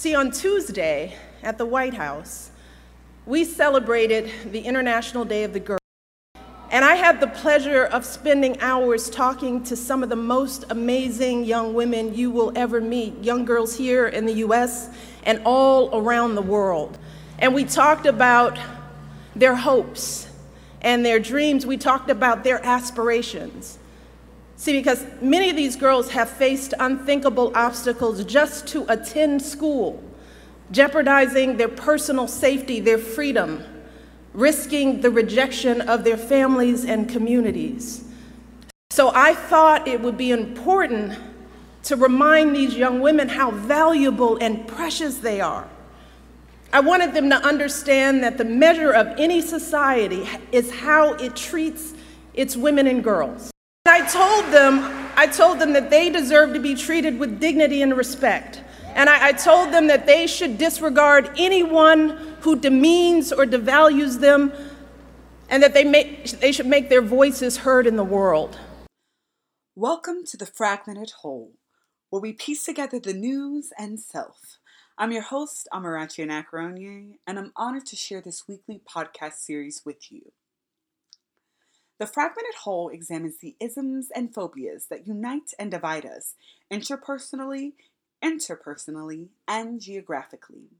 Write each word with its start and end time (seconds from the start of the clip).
See, 0.00 0.14
on 0.14 0.30
Tuesday 0.30 1.14
at 1.42 1.58
the 1.58 1.66
White 1.66 1.92
House, 1.92 2.52
we 3.26 3.44
celebrated 3.44 4.32
the 4.50 4.60
International 4.60 5.26
Day 5.26 5.44
of 5.44 5.52
the 5.52 5.60
Girl. 5.60 5.78
And 6.70 6.86
I 6.86 6.94
had 6.94 7.20
the 7.20 7.26
pleasure 7.26 7.84
of 7.84 8.06
spending 8.06 8.58
hours 8.62 9.10
talking 9.10 9.62
to 9.64 9.76
some 9.76 10.02
of 10.02 10.08
the 10.08 10.16
most 10.16 10.64
amazing 10.70 11.44
young 11.44 11.74
women 11.74 12.14
you 12.14 12.30
will 12.30 12.50
ever 12.56 12.80
meet, 12.80 13.22
young 13.22 13.44
girls 13.44 13.76
here 13.76 14.08
in 14.08 14.24
the 14.24 14.32
US 14.36 14.88
and 15.24 15.42
all 15.44 15.94
around 15.94 16.34
the 16.34 16.40
world. 16.40 16.96
And 17.38 17.54
we 17.54 17.66
talked 17.66 18.06
about 18.06 18.58
their 19.36 19.54
hopes 19.54 20.30
and 20.80 21.04
their 21.04 21.18
dreams. 21.18 21.66
We 21.66 21.76
talked 21.76 22.08
about 22.08 22.42
their 22.42 22.64
aspirations. 22.64 23.78
See, 24.60 24.72
because 24.74 25.06
many 25.22 25.48
of 25.48 25.56
these 25.56 25.74
girls 25.74 26.10
have 26.10 26.28
faced 26.28 26.74
unthinkable 26.78 27.50
obstacles 27.54 28.22
just 28.26 28.66
to 28.66 28.84
attend 28.92 29.40
school, 29.40 30.04
jeopardizing 30.70 31.56
their 31.56 31.70
personal 31.70 32.28
safety, 32.28 32.78
their 32.78 32.98
freedom, 32.98 33.64
risking 34.34 35.00
the 35.00 35.10
rejection 35.10 35.80
of 35.80 36.04
their 36.04 36.18
families 36.18 36.84
and 36.84 37.08
communities. 37.08 38.04
So 38.90 39.10
I 39.14 39.32
thought 39.32 39.88
it 39.88 40.02
would 40.02 40.18
be 40.18 40.30
important 40.30 41.18
to 41.84 41.96
remind 41.96 42.54
these 42.54 42.76
young 42.76 43.00
women 43.00 43.30
how 43.30 43.52
valuable 43.52 44.36
and 44.42 44.68
precious 44.68 45.16
they 45.16 45.40
are. 45.40 45.66
I 46.70 46.80
wanted 46.80 47.14
them 47.14 47.30
to 47.30 47.36
understand 47.36 48.22
that 48.24 48.36
the 48.36 48.44
measure 48.44 48.92
of 48.92 49.06
any 49.18 49.40
society 49.40 50.28
is 50.52 50.70
how 50.70 51.14
it 51.14 51.34
treats 51.34 51.94
its 52.34 52.58
women 52.58 52.86
and 52.86 53.02
girls. 53.02 53.50
I 53.86 54.06
told 54.06 54.52
them, 54.52 55.10
I 55.16 55.26
told 55.26 55.58
them 55.58 55.72
that 55.72 55.88
they 55.88 56.10
deserve 56.10 56.52
to 56.52 56.60
be 56.60 56.74
treated 56.74 57.18
with 57.18 57.40
dignity 57.40 57.80
and 57.80 57.96
respect. 57.96 58.62
And 58.94 59.08
I, 59.08 59.28
I, 59.28 59.32
told 59.32 59.72
them 59.72 59.86
that 59.86 60.06
they 60.06 60.26
should 60.26 60.58
disregard 60.58 61.30
anyone 61.38 62.10
who 62.40 62.56
demeans 62.56 63.32
or 63.32 63.46
devalues 63.46 64.20
them, 64.20 64.52
and 65.48 65.62
that 65.62 65.74
they, 65.74 65.84
they 66.40 66.52
should 66.52 66.66
make 66.66 66.88
their 66.88 67.02
voices 67.02 67.58
heard 67.58 67.86
in 67.86 67.96
the 67.96 68.04
world. 68.04 68.58
Welcome 69.74 70.24
to 70.26 70.36
the 70.36 70.46
Fragmented 70.46 71.12
Whole, 71.22 71.52
where 72.10 72.20
we 72.20 72.32
piece 72.32 72.64
together 72.64 73.00
the 73.00 73.14
news 73.14 73.72
and 73.78 73.98
self. 73.98 74.58
I'm 74.98 75.12
your 75.12 75.22
host, 75.22 75.68
Amarachi 75.72 76.26
Anacronye, 76.26 77.14
and 77.26 77.38
I'm 77.38 77.52
honored 77.56 77.86
to 77.86 77.96
share 77.96 78.20
this 78.20 78.46
weekly 78.46 78.80
podcast 78.86 79.34
series 79.34 79.82
with 79.84 80.12
you. 80.12 80.32
The 82.00 82.06
fragmented 82.06 82.54
whole 82.62 82.88
examines 82.88 83.36
the 83.36 83.56
isms 83.60 84.10
and 84.14 84.32
phobias 84.32 84.86
that 84.86 85.06
unite 85.06 85.52
and 85.58 85.70
divide 85.70 86.06
us 86.06 86.34
interpersonally, 86.72 87.72
interpersonally, 88.24 89.28
and 89.46 89.82
geographically. 89.82 90.70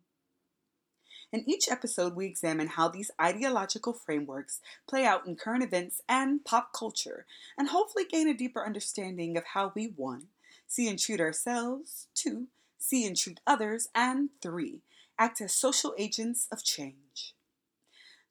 In 1.30 1.46
each 1.46 1.70
episode, 1.70 2.16
we 2.16 2.24
examine 2.24 2.68
how 2.68 2.88
these 2.88 3.10
ideological 3.20 3.92
frameworks 3.92 4.62
play 4.88 5.04
out 5.04 5.26
in 5.26 5.36
current 5.36 5.62
events 5.62 6.00
and 6.08 6.42
pop 6.42 6.72
culture, 6.72 7.26
and 7.58 7.68
hopefully 7.68 8.06
gain 8.06 8.26
a 8.26 8.32
deeper 8.32 8.64
understanding 8.64 9.36
of 9.36 9.44
how 9.44 9.72
we, 9.74 9.88
one, 9.88 10.28
see 10.66 10.88
and 10.88 10.98
treat 10.98 11.20
ourselves, 11.20 12.06
two, 12.14 12.46
see 12.78 13.06
and 13.06 13.18
treat 13.18 13.40
others, 13.46 13.90
and 13.94 14.30
three, 14.40 14.80
act 15.18 15.42
as 15.42 15.52
social 15.52 15.94
agents 15.98 16.48
of 16.50 16.64
change. 16.64 17.34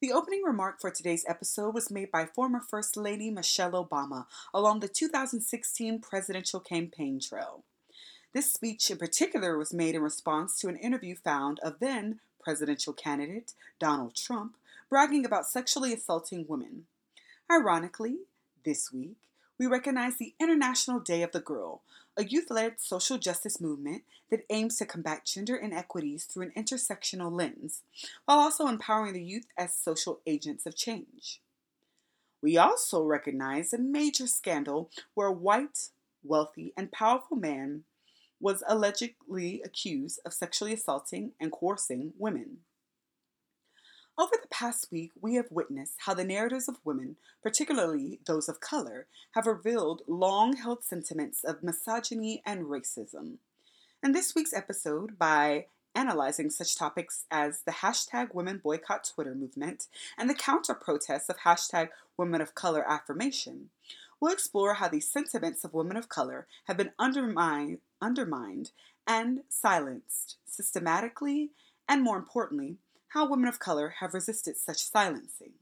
The 0.01 0.13
opening 0.13 0.43
remark 0.43 0.79
for 0.79 0.89
today's 0.89 1.25
episode 1.27 1.73
was 1.73 1.91
made 1.91 2.09
by 2.09 2.25
former 2.25 2.61
First 2.61 2.95
Lady 2.95 3.29
Michelle 3.29 3.73
Obama 3.73 4.27
along 4.53 4.79
the 4.79 4.87
2016 4.87 5.99
presidential 5.99 6.61
campaign 6.61 7.19
trail. 7.19 7.65
This 8.33 8.53
speech 8.53 8.89
in 8.89 8.97
particular 8.97 9.57
was 9.57 9.73
made 9.73 9.95
in 9.95 10.01
response 10.01 10.57
to 10.59 10.69
an 10.69 10.77
interview 10.77 11.15
found 11.15 11.59
of 11.59 11.79
then 11.81 12.21
presidential 12.39 12.93
candidate 12.93 13.51
Donald 13.77 14.15
Trump 14.15 14.55
bragging 14.89 15.25
about 15.25 15.47
sexually 15.47 15.91
assaulting 15.91 16.45
women. 16.47 16.85
Ironically, 17.51 18.19
this 18.63 18.93
week, 18.93 19.17
we 19.59 19.67
recognize 19.67 20.15
the 20.15 20.33
International 20.39 21.01
Day 21.01 21.21
of 21.21 21.33
the 21.33 21.41
Girl, 21.41 21.81
a 22.15 22.23
youth 22.23 22.49
led 22.49 22.79
social 22.79 23.17
justice 23.17 23.59
movement 23.59 24.03
that 24.31 24.45
aims 24.49 24.77
to 24.77 24.85
combat 24.85 25.25
gender 25.25 25.57
inequities 25.57 26.23
through 26.23 26.43
an 26.43 26.53
intersectional 26.55 27.29
lens, 27.29 27.83
while 28.23 28.39
also 28.39 28.67
empowering 28.67 29.13
the 29.13 29.21
youth 29.21 29.47
as 29.57 29.73
social 29.73 30.21
agents 30.25 30.65
of 30.65 30.77
change. 30.77 31.41
We 32.41 32.57
also 32.57 33.03
recognize 33.03 33.73
a 33.73 33.77
major 33.77 34.27
scandal 34.27 34.89
where 35.13 35.27
a 35.27 35.33
white, 35.33 35.89
wealthy, 36.23 36.73
and 36.77 36.89
powerful 36.89 37.35
man 37.35 37.83
was 38.39 38.63
allegedly 38.65 39.61
accused 39.65 40.21
of 40.25 40.33
sexually 40.33 40.71
assaulting 40.71 41.33
and 41.37 41.51
coercing 41.51 42.13
women. 42.17 42.59
Over 44.19 44.35
the 44.41 44.49
past 44.49 44.91
week, 44.91 45.11
we 45.21 45.35
have 45.35 45.49
witnessed 45.49 45.99
how 45.99 46.13
the 46.13 46.25
narratives 46.25 46.67
of 46.67 46.81
women, 46.83 47.15
particularly 47.41 48.19
those 48.25 48.49
of 48.49 48.59
color, 48.59 49.07
have 49.31 49.47
revealed 49.47 50.01
long 50.07 50.57
held 50.57 50.83
sentiments 50.83 51.45
of 51.45 51.63
misogyny 51.63 52.41
and 52.45 52.65
racism. 52.65 53.35
In 54.03 54.11
this 54.11 54.35
week's 54.35 54.51
episode, 54.51 55.17
by 55.17 55.67
analyzing 55.95 56.49
such 56.49 56.75
topics 56.75 57.27
as 57.31 57.61
the 57.61 57.71
hashtag 57.71 58.33
Women 58.33 58.59
Boycott 58.61 59.09
Twitter 59.09 59.33
movement 59.33 59.87
and 60.17 60.29
the 60.29 60.33
counter 60.33 60.73
protests 60.73 61.29
of 61.29 61.37
hashtag 61.45 61.87
Women 62.17 62.41
of 62.41 62.53
Color 62.53 62.83
affirmation, 62.85 63.69
we'll 64.19 64.33
explore 64.33 64.73
how 64.73 64.89
these 64.89 65.09
sentiments 65.09 65.63
of 65.63 65.73
women 65.73 65.95
of 65.95 66.09
color 66.09 66.45
have 66.65 66.75
been 66.75 66.91
undermined, 66.99 67.77
undermined 68.01 68.71
and 69.07 69.43
silenced 69.47 70.35
systematically, 70.45 71.51
and 71.87 72.03
more 72.03 72.17
importantly, 72.17 72.75
how 73.09 73.27
women 73.27 73.47
of 73.47 73.59
color 73.59 73.95
have 73.99 74.13
resisted 74.13 74.57
such 74.57 74.83
silencing. 74.83 75.53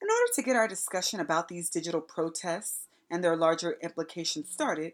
In 0.00 0.08
order 0.08 0.32
to 0.34 0.42
get 0.42 0.56
our 0.56 0.68
discussion 0.68 1.20
about 1.20 1.48
these 1.48 1.70
digital 1.70 2.00
protests 2.00 2.86
and 3.10 3.22
their 3.22 3.36
larger 3.36 3.76
implications 3.82 4.50
started, 4.50 4.92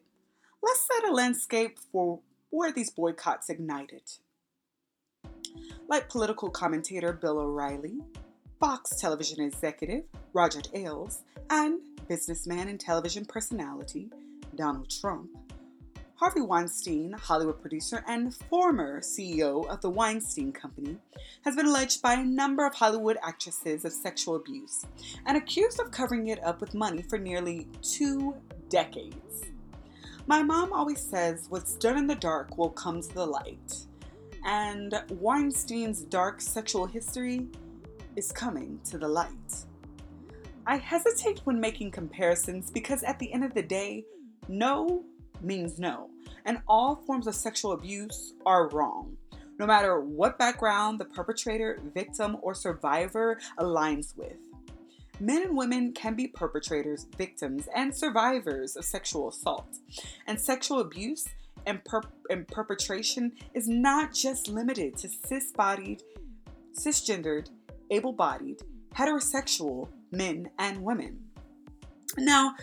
let's 0.63 0.87
set 0.87 1.09
a 1.09 1.13
landscape 1.13 1.79
for 1.93 2.21
where 2.51 2.73
these 2.73 2.91
boycotts 2.91 3.51
ignited. 3.51 4.03
Like 5.89 6.09
political 6.09 6.51
commentator 6.51 7.13
Bill 7.13 7.39
O'Reilly, 7.39 7.99
Fox 8.61 8.97
television 8.97 9.41
executive 9.41 10.05
Roger 10.33 10.61
Ailes, 10.75 11.23
and 11.51 11.81
businessman 12.09 12.69
and 12.69 12.81
television 12.81 13.25
personality 13.25 14.11
Donald 14.55 14.91
Trump, 14.91 15.31
Harvey 16.17 16.43
Weinstein, 16.43 17.13
Hollywood 17.13 17.61
producer 17.61 18.05
and 18.07 18.33
former 18.33 19.01
CEO 19.01 19.67
of 19.69 19.81
the 19.81 19.91
Weinstein 19.91 20.53
Company, 20.53 20.97
has 21.45 21.57
been 21.57 21.67
alleged 21.67 22.03
by 22.03 22.15
a 22.15 22.25
number 22.25 22.65
of 22.65 22.73
Hollywood 22.73 23.19
actresses 23.21 23.85
of 23.85 23.93
sexual 23.93 24.37
abuse 24.37 24.87
and 25.27 25.37
accused 25.37 25.81
of 25.81 25.91
covering 25.91 26.29
it 26.29 26.43
up 26.45 26.61
with 26.61 26.73
money 26.73 27.03
for 27.03 27.19
nearly 27.19 27.67
two 27.83 28.33
decades. 28.69 29.43
My 30.29 30.41
mom 30.41 30.73
always 30.73 31.01
says 31.01 31.47
what's 31.51 31.75
done 31.75 31.99
in 31.99 32.07
the 32.07 32.15
dark 32.15 32.57
will 32.57 32.71
come 32.71 33.03
to 33.03 33.15
the 33.15 33.27
light, 33.27 33.75
and 34.45 34.95
Weinstein's 35.11 36.03
dark 36.03 36.41
sexual 36.41 36.87
history 36.87 37.49
is 38.15 38.31
coming 38.31 38.79
to 38.85 38.99
the 38.99 39.09
light. 39.09 39.65
I 40.65 40.77
hesitate 40.77 41.41
when 41.41 41.61
making 41.61 41.91
comparisons 41.91 42.71
because 42.71 43.03
at 43.03 43.19
the 43.19 43.33
end 43.33 43.45
of 43.45 43.53
the 43.53 43.63
day, 43.63 44.05
no 44.49 45.05
means 45.45 45.79
no, 45.79 46.11
and 46.45 46.59
all 46.69 46.97
forms 46.97 47.27
of 47.27 47.35
sexual 47.35 47.73
abuse 47.73 48.35
are 48.47 48.69
wrong, 48.71 49.17
no 49.59 49.67
matter 49.67 50.01
what 50.01 50.39
background 50.39 50.99
the 50.99 51.05
perpetrator, 51.05 51.81
victim, 51.95 52.37
or 52.43 52.55
survivor 52.55 53.39
aligns 53.59 54.17
with. 54.17 54.37
Men 55.21 55.43
and 55.43 55.57
women 55.57 55.93
can 55.93 56.15
be 56.15 56.27
perpetrators, 56.27 57.07
victims, 57.17 57.69
and 57.75 57.97
survivors 57.97 58.75
of 58.77 58.85
sexual 58.85 59.29
assault. 59.29 59.79
And 60.27 60.41
sexual 60.41 60.81
abuse 60.81 61.29
and, 61.67 61.85
per- 61.85 62.03
and 62.31 62.49
perpetration 62.49 63.33
is 63.55 63.69
not 63.69 64.13
just 64.13 64.49
limited 64.49 64.97
to 64.99 65.09
cis 65.09 65.53
bodied, 65.53 66.03
cisgendered, 66.77 67.49
able 67.91 68.13
bodied, 68.13 68.63
heterosexual 68.95 69.89
men 70.11 70.51
and 70.59 70.83
women. 70.83 71.21
Now, 72.19 72.55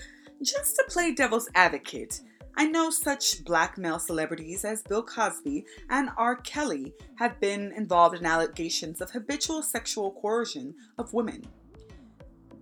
just 0.41 0.75
to 0.75 0.83
play 0.89 1.13
devil's 1.13 1.49
advocate, 1.55 2.21
I 2.55 2.65
know 2.65 2.89
such 2.89 3.43
black 3.45 3.77
male 3.77 3.99
celebrities 3.99 4.65
as 4.65 4.83
Bill 4.83 5.03
Cosby 5.03 5.65
and 5.89 6.09
R. 6.17 6.35
Kelly 6.35 6.93
have 7.15 7.39
been 7.39 7.71
involved 7.71 8.17
in 8.17 8.25
allegations 8.25 9.01
of 9.01 9.11
habitual 9.11 9.63
sexual 9.63 10.11
coercion 10.11 10.75
of 10.97 11.13
women. 11.13 11.43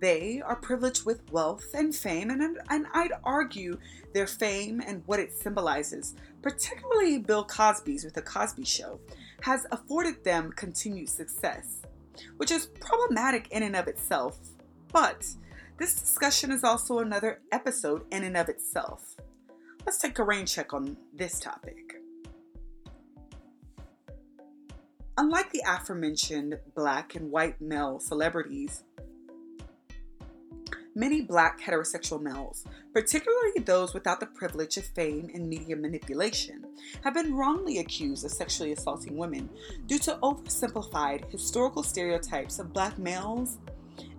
They 0.00 0.40
are 0.40 0.56
privileged 0.56 1.04
with 1.04 1.30
wealth 1.30 1.66
and 1.74 1.94
fame, 1.94 2.30
and, 2.30 2.58
and 2.70 2.86
I'd 2.94 3.12
argue 3.22 3.78
their 4.14 4.26
fame 4.26 4.80
and 4.86 5.02
what 5.04 5.20
it 5.20 5.36
symbolizes, 5.36 6.14
particularly 6.40 7.18
Bill 7.18 7.44
Cosby's 7.44 8.04
with 8.04 8.14
The 8.14 8.22
Cosby 8.22 8.64
Show, 8.64 8.98
has 9.42 9.66
afforded 9.70 10.24
them 10.24 10.52
continued 10.52 11.10
success, 11.10 11.82
which 12.38 12.50
is 12.50 12.66
problematic 12.80 13.48
in 13.50 13.62
and 13.62 13.76
of 13.76 13.88
itself. 13.88 14.38
But 14.90 15.26
This 15.80 15.94
discussion 15.94 16.52
is 16.52 16.62
also 16.62 16.98
another 16.98 17.40
episode 17.52 18.04
in 18.12 18.22
and 18.24 18.36
of 18.36 18.50
itself. 18.50 19.16
Let's 19.86 19.98
take 19.98 20.18
a 20.18 20.24
rain 20.24 20.46
check 20.46 20.72
on 20.72 20.96
this 21.14 21.40
topic. 21.40 21.96
Unlike 25.18 25.52
the 25.52 25.62
aforementioned 25.66 26.58
black 26.74 27.14
and 27.14 27.30
white 27.30 27.60
male 27.60 27.98
celebrities, 27.98 28.84
many 30.94 31.22
black 31.22 31.60
heterosexual 31.60 32.20
males, 32.20 32.64
particularly 32.92 33.60
those 33.64 33.92
without 33.92 34.20
the 34.20 34.26
privilege 34.26 34.76
of 34.76 34.84
fame 34.84 35.30
and 35.34 35.48
media 35.48 35.76
manipulation, 35.76 36.64
have 37.02 37.14
been 37.14 37.34
wrongly 37.34 37.78
accused 37.78 38.24
of 38.24 38.30
sexually 38.30 38.72
assaulting 38.72 39.16
women 39.16 39.48
due 39.86 39.98
to 39.98 40.18
oversimplified 40.22 41.30
historical 41.30 41.82
stereotypes 41.82 42.58
of 42.58 42.72
black 42.72 42.98
males 42.98 43.58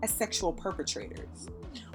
as 0.03 0.11
sexual 0.11 0.53
perpetrators. 0.53 1.49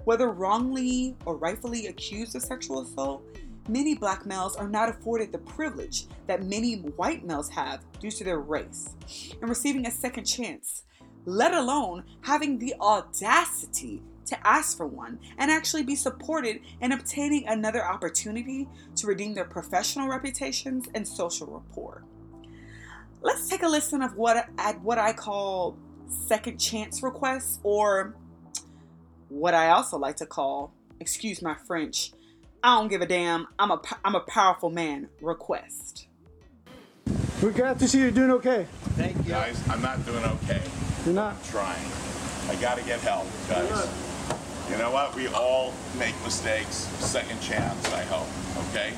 Whether 0.05 0.31
wrongly 0.31 1.17
or 1.25 1.37
rightfully 1.37 1.89
accused 1.89 2.35
of 2.37 2.43
sexual 2.43 2.83
assault, 2.83 3.23
many 3.69 3.95
black 3.95 4.27
males 4.27 4.57
are 4.57 4.69
not 4.69 4.89
afforded 4.89 5.33
the 5.33 5.39
privilege 5.39 6.07
that 6.27 6.45
many 6.45 6.77
white 6.77 7.25
males 7.25 7.49
have 7.51 7.81
due 8.01 8.11
to 8.11 8.25
their 8.25 8.39
race 8.39 8.95
and 9.41 9.49
receiving 9.49 9.87
a 9.87 9.91
second 9.91 10.25
chance, 10.25 10.85
let 11.25 11.55
alone 11.55 12.05
having 12.23 12.59
the 12.59 12.75
audacity 12.81 14.03
to 14.27 14.47
ask 14.47 14.77
for 14.77 14.87
one 14.87 15.19
and 15.39 15.51
actually 15.51 15.83
be 15.83 15.95
supported 15.95 16.61
in 16.81 16.93
obtaining 16.93 17.47
another 17.49 17.85
opportunity 17.85 18.69
to 18.97 19.07
redeem 19.07 19.35
their 19.35 19.45
professional 19.45 20.09
reputations 20.09 20.87
and 20.95 21.07
social 21.07 21.47
rapport. 21.47 22.05
Let's 23.23 23.49
take 23.49 23.63
a 23.63 23.69
listen 23.69 24.03
of 24.03 24.17
what 24.17 24.49
at 24.59 24.81
what 24.83 24.99
I 24.99 25.13
call 25.13 25.77
second 26.09 26.59
chance 26.59 27.03
requests 27.03 27.59
or 27.63 28.15
what 29.29 29.55
I 29.55 29.71
also 29.71 29.99
like 29.99 30.17
to 30.17 30.27
call, 30.27 30.73
excuse 31.01 31.43
my 31.43 31.57
French, 31.67 32.13
I 32.63 32.79
don't 32.79 32.89
give 32.89 33.01
a 33.01 33.07
damn. 33.07 33.47
I'm 33.59 33.71
a 33.71 33.81
I'm 34.05 34.15
a 34.15 34.21
powerful 34.21 34.71
man. 34.71 35.09
Request. 35.21 36.09
We're 37.43 37.53
glad 37.53 37.79
to 37.81 37.89
see 37.89 38.01
you're 38.01 38.11
doing 38.11 38.31
okay. 38.33 38.67
Thank 38.97 39.19
you. 39.19 39.25
Guys, 39.25 39.63
I'm 39.69 39.83
not 39.83 40.05
doing 40.07 40.25
okay. 40.25 40.63
You're 41.05 41.15
not? 41.15 41.35
I'm 41.37 41.43
trying. 41.45 41.87
I 42.49 42.57
gotta 42.61 42.83
get 42.83 43.01
help, 43.01 43.27
guys. 43.49 43.69
You 44.71 44.79
know 44.79 44.91
what? 44.91 45.15
We 45.15 45.29
all 45.29 45.75
make 45.99 46.15
mistakes. 46.25 46.75
Second 46.75 47.41
chance, 47.41 47.93
I 47.93 48.03
hope. 48.05 48.27
Okay? 48.69 48.93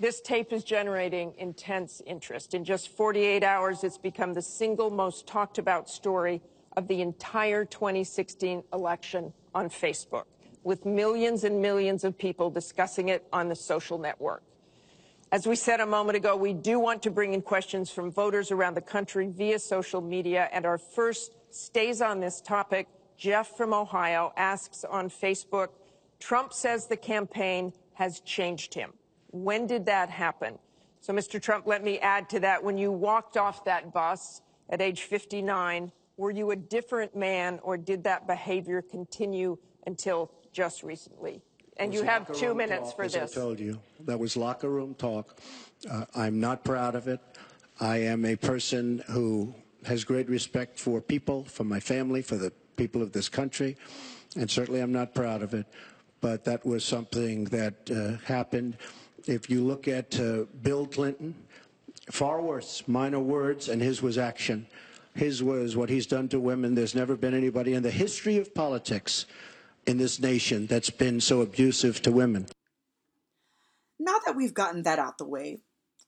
This 0.00 0.20
tape 0.20 0.52
is 0.52 0.64
generating 0.64 1.34
intense 1.38 2.02
interest. 2.04 2.54
In 2.54 2.64
just 2.64 2.88
48 2.88 3.44
hours, 3.44 3.84
it's 3.84 3.96
become 3.96 4.34
the 4.34 4.42
single 4.42 4.90
most 4.90 5.26
talked 5.26 5.58
about 5.58 5.88
story 5.88 6.42
of 6.76 6.88
the 6.88 7.00
entire 7.00 7.64
2016 7.64 8.62
election 8.72 9.32
on 9.54 9.70
Facebook 9.70 10.24
with 10.66 10.84
millions 10.84 11.44
and 11.44 11.62
millions 11.62 12.02
of 12.02 12.18
people 12.18 12.50
discussing 12.50 13.08
it 13.08 13.24
on 13.32 13.48
the 13.48 13.54
social 13.54 13.98
network. 13.98 14.42
As 15.30 15.46
we 15.46 15.54
said 15.54 15.78
a 15.78 15.86
moment 15.86 16.16
ago, 16.16 16.34
we 16.34 16.52
do 16.52 16.80
want 16.80 17.04
to 17.04 17.10
bring 17.12 17.34
in 17.34 17.40
questions 17.40 17.88
from 17.88 18.10
voters 18.10 18.50
around 18.50 18.74
the 18.74 18.80
country 18.80 19.28
via 19.28 19.60
social 19.60 20.00
media, 20.00 20.48
and 20.52 20.66
our 20.66 20.76
first 20.76 21.30
stays 21.50 22.02
on 22.02 22.18
this 22.18 22.40
topic. 22.40 22.88
Jeff 23.16 23.56
from 23.56 23.72
Ohio 23.72 24.32
asks 24.36 24.82
on 24.84 25.08
Facebook 25.08 25.68
Trump 26.18 26.52
says 26.52 26.86
the 26.86 26.96
campaign 26.96 27.72
has 27.94 28.18
changed 28.20 28.74
him. 28.74 28.92
When 29.28 29.68
did 29.68 29.86
that 29.86 30.10
happen? 30.10 30.58
So, 31.00 31.12
Mr. 31.12 31.40
Trump, 31.40 31.68
let 31.68 31.84
me 31.84 32.00
add 32.00 32.28
to 32.30 32.40
that. 32.40 32.64
When 32.64 32.76
you 32.76 32.90
walked 32.90 33.36
off 33.36 33.64
that 33.66 33.92
bus 33.92 34.40
at 34.68 34.80
age 34.80 35.02
59, 35.02 35.92
were 36.16 36.30
you 36.32 36.50
a 36.50 36.56
different 36.56 37.14
man, 37.14 37.60
or 37.62 37.76
did 37.76 38.02
that 38.04 38.26
behavior 38.26 38.82
continue 38.82 39.58
until 39.86 40.32
just 40.56 40.82
recently. 40.82 41.42
And 41.76 41.92
you 41.92 42.02
have 42.02 42.32
two 42.32 42.54
minutes 42.54 42.88
talk, 42.88 42.96
for 42.96 43.08
this. 43.08 43.36
I 43.36 43.40
told 43.40 43.60
you, 43.60 43.78
that 44.06 44.18
was 44.18 44.38
locker 44.38 44.70
room 44.70 44.94
talk. 44.94 45.38
Uh, 45.88 46.06
I'm 46.14 46.40
not 46.40 46.64
proud 46.64 46.94
of 46.94 47.06
it. 47.08 47.20
I 47.78 47.98
am 47.98 48.24
a 48.24 48.36
person 48.36 49.04
who 49.10 49.54
has 49.84 50.02
great 50.02 50.30
respect 50.30 50.80
for 50.80 51.02
people, 51.02 51.44
for 51.44 51.64
my 51.64 51.78
family, 51.78 52.22
for 52.22 52.36
the 52.36 52.50
people 52.76 53.02
of 53.02 53.12
this 53.12 53.28
country, 53.28 53.76
and 54.34 54.50
certainly 54.50 54.80
I'm 54.80 54.92
not 54.92 55.14
proud 55.14 55.42
of 55.42 55.52
it. 55.52 55.66
But 56.22 56.44
that 56.44 56.64
was 56.64 56.82
something 56.82 57.44
that 57.46 57.90
uh, 57.90 58.24
happened. 58.26 58.78
If 59.26 59.50
you 59.50 59.62
look 59.62 59.86
at 59.86 60.18
uh, 60.18 60.44
Bill 60.62 60.86
Clinton, 60.86 61.34
far 62.10 62.40
worse, 62.40 62.82
minor 62.86 63.20
words, 63.20 63.68
and 63.68 63.82
his 63.82 64.00
was 64.00 64.16
action. 64.16 64.66
His 65.14 65.42
was 65.42 65.76
what 65.76 65.90
he's 65.90 66.06
done 66.06 66.28
to 66.28 66.40
women. 66.40 66.74
There's 66.74 66.94
never 66.94 67.14
been 67.14 67.34
anybody 67.34 67.74
in 67.74 67.82
the 67.82 67.90
history 67.90 68.38
of 68.38 68.54
politics 68.54 69.26
in 69.86 69.98
this 69.98 70.20
nation 70.20 70.66
that's 70.66 70.90
been 70.90 71.20
so 71.20 71.40
abusive 71.40 72.02
to 72.02 72.12
women. 72.12 72.46
Now 73.98 74.16
that 74.26 74.36
we've 74.36 74.54
gotten 74.54 74.82
that 74.82 74.98
out 74.98 75.18
the 75.18 75.24
way, 75.24 75.60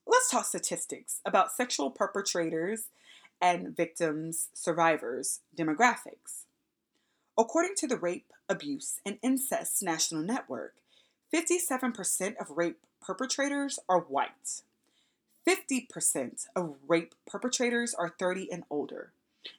let's 0.05 0.29
talk 0.29 0.45
statistics 0.45 1.21
about 1.25 1.51
sexual 1.51 1.89
perpetrators 1.89 2.89
and 3.41 3.75
victims, 3.75 4.49
survivors, 4.53 5.39
demographics. 5.57 6.43
According 7.37 7.75
to 7.77 7.87
the 7.87 7.97
Rape, 7.97 8.31
Abuse, 8.49 8.99
and 9.05 9.17
Incest 9.23 9.81
National 9.81 10.21
Network, 10.21 10.75
57% 11.33 12.35
of 12.39 12.49
rape 12.49 12.79
perpetrators 13.01 13.79
are 13.87 13.99
white. 13.99 14.61
50% 15.47 16.47
of 16.55 16.75
rape 16.87 17.15
perpetrators 17.25 17.93
are 17.93 18.13
30 18.19 18.51
and 18.51 18.63
older. 18.69 19.13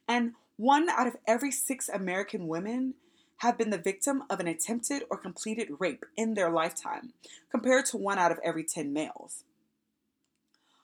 And 0.07 0.35
one 0.57 0.91
out 0.91 1.07
of 1.07 1.17
every 1.27 1.51
six 1.51 1.89
American 1.89 2.49
women 2.49 2.95
have 3.41 3.57
been 3.57 3.71
the 3.71 3.79
victim 3.79 4.23
of 4.29 4.39
an 4.39 4.47
attempted 4.47 5.03
or 5.11 5.17
completed 5.17 5.69
rape 5.79 6.05
in 6.15 6.35
their 6.35 6.51
lifetime, 6.51 7.15
compared 7.51 7.87
to 7.87 7.97
one 7.97 8.19
out 8.19 8.31
of 8.31 8.39
every 8.45 8.63
10 8.63 8.93
males. 8.93 9.45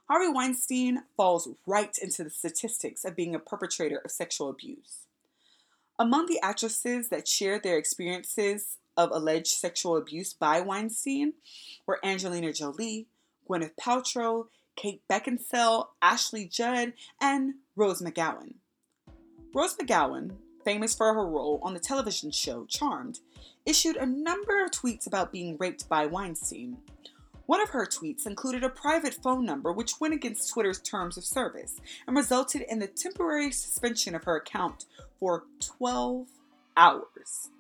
Harvey 0.09 0.33
Weinstein 0.33 1.03
falls 1.19 1.49
right 1.67 1.97
into 2.01 2.25
the 2.25 2.31
statistics 2.31 3.05
of 3.05 3.15
being 3.15 3.35
a 3.35 3.39
perpetrator 3.39 4.01
of 4.03 4.11
sexual 4.11 4.49
abuse. 4.49 5.07
Among 5.99 6.27
the 6.27 6.41
actresses 6.43 7.11
that 7.11 7.29
shared 7.29 7.63
their 7.63 7.77
experiences 7.77 8.79
of 8.97 9.11
alleged 9.13 9.49
sexual 9.49 9.99
abuse 9.99 10.33
by 10.33 10.63
Weinstein 10.63 11.35
were 11.87 12.01
Angelina 12.03 12.55
Jolie, 12.55 13.07
Gwyneth 13.49 13.77
Paltrow, 13.79 14.47
Kate 14.77 15.03
Beckinsale, 15.11 15.89
Ashley 16.01 16.47
Judd, 16.47 16.95
and 17.21 17.55
Rose 17.75 18.01
McGowan. 18.01 18.55
Rose 19.53 19.77
McGowan, 19.77 20.37
famous 20.67 20.97
for 20.97 21.15
her 21.15 21.25
role 21.25 21.61
on 21.63 21.75
the 21.75 21.81
television 21.81 22.33
show 22.33 22.67
Charmed, 22.67 23.21
issued 23.65 23.97
a 23.97 24.05
number 24.05 24.65
of 24.65 24.73
tweets 24.73 25.07
about 25.07 25.31
being 25.31 25.57
raped 25.59 25.89
by 25.89 26.07
Weinstein. 26.07 26.77
One 27.47 27.63
of 27.63 27.69
her 27.69 27.87
tweets 27.87 28.27
included 28.27 28.65
a 28.65 28.69
private 28.69 29.15
phone 29.15 29.47
number 29.47 29.71
which 29.71 30.01
went 30.01 30.15
against 30.15 30.51
Twitter's 30.51 30.81
terms 30.81 31.17
of 31.17 31.25
service 31.25 31.77
and 32.09 32.17
resulted 32.17 32.63
in 32.69 32.81
the 32.81 32.89
temporary 32.89 33.53
suspension 33.53 34.17
of 34.17 34.25
her 34.25 34.37
account 34.39 34.87
for 35.21 35.45
12 35.61 36.27
hours. 36.77 37.51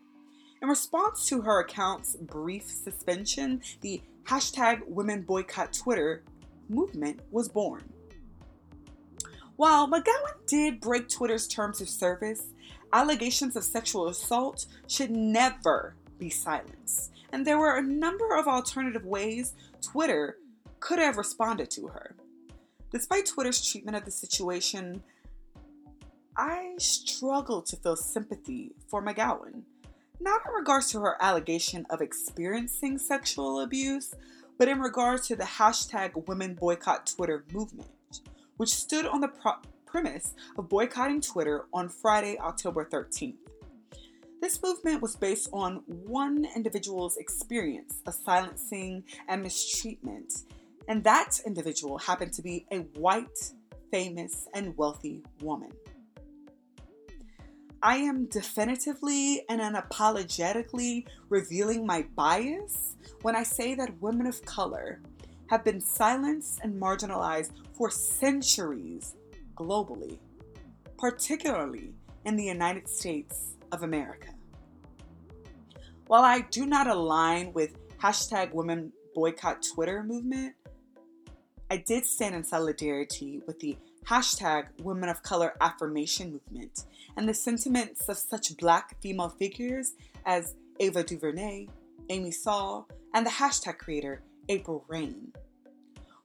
In 0.60 0.68
response 0.68 1.28
to 1.28 1.42
her 1.42 1.60
account's 1.60 2.16
brief 2.16 2.68
suspension, 2.68 3.62
the 3.82 4.02
hashtag 4.24 4.84
Women 4.88 5.22
Boycott 5.22 5.72
Twitter 5.72 6.24
movement 6.68 7.20
was 7.30 7.48
born. 7.48 7.84
While 9.54 9.88
McGowan 9.88 10.46
did 10.46 10.80
break 10.80 11.08
Twitter's 11.08 11.46
terms 11.46 11.80
of 11.80 11.88
service, 11.88 12.52
allegations 12.92 13.56
of 13.56 13.64
sexual 13.64 14.08
assault 14.08 14.66
should 14.86 15.10
never 15.10 15.94
be 16.18 16.30
silenced. 16.30 17.12
And 17.32 17.46
there 17.46 17.58
were 17.58 17.76
a 17.76 17.82
number 17.82 18.36
of 18.36 18.46
alternative 18.46 19.04
ways 19.04 19.54
Twitter 19.82 20.38
could 20.80 20.98
have 20.98 21.16
responded 21.16 21.70
to 21.72 21.88
her. 21.88 22.14
Despite 22.90 23.26
Twitter's 23.26 23.66
treatment 23.66 23.96
of 23.96 24.04
the 24.04 24.10
situation, 24.10 25.02
I 26.36 26.74
struggle 26.78 27.62
to 27.62 27.76
feel 27.76 27.96
sympathy 27.96 28.72
for 28.88 29.02
McGowan. 29.02 29.62
Not 30.20 30.42
in 30.46 30.52
regards 30.54 30.90
to 30.92 31.00
her 31.00 31.16
allegation 31.20 31.86
of 31.90 32.00
experiencing 32.00 32.98
sexual 32.98 33.60
abuse, 33.60 34.14
but 34.58 34.68
in 34.68 34.80
regards 34.80 35.26
to 35.28 35.36
the 35.36 35.44
hashtag 35.44 36.26
Women 36.28 36.54
Boycott 36.54 37.06
Twitter 37.06 37.44
movement, 37.52 37.88
which 38.56 38.74
stood 38.74 39.06
on 39.06 39.20
the 39.20 39.28
pro- 39.28 39.60
premise 39.96 40.34
of 40.58 40.68
boycotting 40.68 41.22
Twitter 41.22 41.64
on 41.72 41.88
Friday, 41.88 42.36
October 42.38 42.84
13th. 42.84 43.38
This 44.42 44.62
movement 44.62 45.00
was 45.00 45.16
based 45.16 45.48
on 45.54 45.76
one 45.86 46.46
individual's 46.54 47.16
experience 47.16 48.02
of 48.06 48.12
silencing 48.12 49.04
and 49.26 49.42
mistreatment, 49.42 50.42
and 50.86 51.02
that 51.04 51.40
individual 51.46 51.96
happened 51.96 52.34
to 52.34 52.42
be 52.42 52.66
a 52.70 52.80
white, 53.00 53.52
famous, 53.90 54.46
and 54.52 54.76
wealthy 54.76 55.22
woman. 55.40 55.72
I 57.82 57.96
am 57.96 58.26
definitively 58.26 59.46
and 59.48 59.62
unapologetically 59.62 61.06
revealing 61.30 61.86
my 61.86 62.04
bias 62.14 62.96
when 63.22 63.34
I 63.34 63.44
say 63.44 63.74
that 63.76 64.02
women 64.02 64.26
of 64.26 64.44
color 64.44 65.00
have 65.48 65.64
been 65.64 65.80
silenced 65.80 66.60
and 66.62 66.78
marginalized 66.78 67.52
for 67.72 67.90
centuries 67.90 69.14
globally, 69.56 70.18
particularly 70.98 71.94
in 72.24 72.36
the 72.36 72.44
United 72.44 72.88
States 72.88 73.56
of 73.72 73.82
America. 73.82 74.28
While 76.06 76.22
I 76.22 76.42
do 76.42 76.66
not 76.66 76.86
align 76.86 77.52
with 77.52 77.76
hashtag 77.98 78.52
women 78.52 78.92
boycott 79.14 79.64
Twitter 79.74 80.04
movement, 80.04 80.54
I 81.70 81.78
did 81.78 82.06
stand 82.06 82.34
in 82.36 82.44
solidarity 82.44 83.40
with 83.46 83.58
the 83.58 83.76
hashtag 84.06 84.66
women 84.82 85.08
of 85.08 85.22
color 85.22 85.54
affirmation 85.60 86.32
movement 86.32 86.84
and 87.16 87.28
the 87.28 87.34
sentiments 87.34 88.08
of 88.08 88.16
such 88.16 88.56
black 88.56 89.00
female 89.02 89.30
figures 89.30 89.94
as 90.24 90.54
Ava 90.78 91.02
DuVernay, 91.02 91.66
Amy 92.08 92.30
Saul, 92.30 92.88
and 93.14 93.26
the 93.26 93.30
hashtag 93.30 93.78
creator 93.78 94.22
April 94.48 94.84
Reign. 94.86 95.32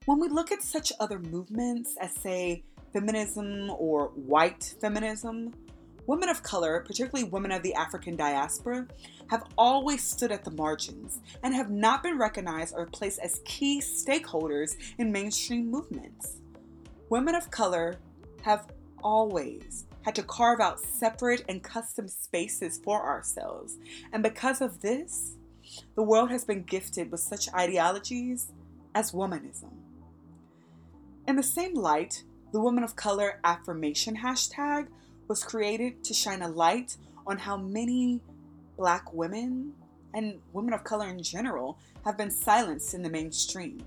When 0.05 0.19
we 0.19 0.27
look 0.27 0.51
at 0.51 0.61
such 0.61 0.93
other 0.99 1.19
movements 1.19 1.95
as, 1.99 2.13
say, 2.13 2.63
feminism 2.93 3.69
or 3.71 4.07
white 4.15 4.75
feminism, 4.79 5.53
women 6.07 6.29
of 6.29 6.43
color, 6.43 6.83
particularly 6.85 7.29
women 7.29 7.51
of 7.51 7.63
the 7.63 7.73
African 7.73 8.15
diaspora, 8.15 8.87
have 9.29 9.43
always 9.57 10.03
stood 10.03 10.31
at 10.31 10.43
the 10.43 10.51
margins 10.51 11.19
and 11.43 11.53
have 11.53 11.69
not 11.69 12.03
been 12.03 12.17
recognized 12.17 12.73
or 12.75 12.85
placed 12.85 13.19
as 13.19 13.41
key 13.45 13.81
stakeholders 13.81 14.75
in 14.97 15.11
mainstream 15.11 15.69
movements. 15.69 16.41
Women 17.09 17.35
of 17.35 17.51
color 17.51 17.95
have 18.43 18.67
always 19.03 19.85
had 20.01 20.15
to 20.15 20.23
carve 20.23 20.59
out 20.59 20.79
separate 20.79 21.43
and 21.47 21.63
custom 21.63 22.07
spaces 22.07 22.79
for 22.83 23.01
ourselves, 23.01 23.77
and 24.11 24.23
because 24.23 24.61
of 24.61 24.81
this, 24.81 25.37
the 25.95 26.03
world 26.03 26.31
has 26.31 26.43
been 26.43 26.63
gifted 26.63 27.11
with 27.11 27.19
such 27.19 27.53
ideologies 27.53 28.51
as 28.95 29.11
womanism. 29.11 29.71
In 31.27 31.35
the 31.35 31.43
same 31.43 31.75
light, 31.75 32.23
the 32.51 32.59
Women 32.59 32.83
of 32.83 32.95
Color 32.95 33.39
affirmation 33.43 34.15
hashtag 34.17 34.87
was 35.27 35.43
created 35.43 36.03
to 36.03 36.13
shine 36.13 36.41
a 36.41 36.47
light 36.47 36.97
on 37.25 37.37
how 37.37 37.55
many 37.55 38.21
black 38.77 39.13
women 39.13 39.73
and 40.13 40.39
women 40.51 40.73
of 40.73 40.83
color 40.83 41.07
in 41.07 41.23
general 41.23 41.79
have 42.03 42.17
been 42.17 42.31
silenced 42.31 42.93
in 42.93 43.01
the 43.01 43.09
mainstream, 43.09 43.81